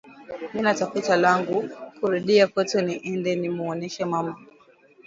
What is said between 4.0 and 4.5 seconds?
mama